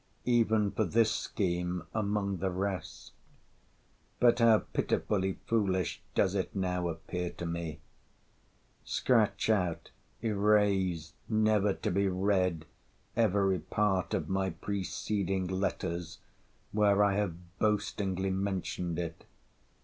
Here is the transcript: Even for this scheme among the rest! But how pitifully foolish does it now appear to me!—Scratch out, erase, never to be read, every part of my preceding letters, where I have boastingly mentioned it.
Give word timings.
Even 0.25 0.71
for 0.71 0.83
this 0.83 1.11
scheme 1.11 1.83
among 1.93 2.37
the 2.37 2.49
rest! 2.49 3.11
But 4.19 4.39
how 4.39 4.57
pitifully 4.73 5.37
foolish 5.45 6.01
does 6.15 6.33
it 6.33 6.55
now 6.55 6.87
appear 6.89 7.29
to 7.33 7.45
me!—Scratch 7.45 9.47
out, 9.51 9.91
erase, 10.23 11.13
never 11.29 11.75
to 11.75 11.91
be 11.91 12.07
read, 12.07 12.65
every 13.15 13.59
part 13.59 14.15
of 14.15 14.27
my 14.27 14.49
preceding 14.49 15.45
letters, 15.45 16.17
where 16.71 17.03
I 17.03 17.13
have 17.17 17.59
boastingly 17.59 18.31
mentioned 18.31 18.97
it. 18.97 19.25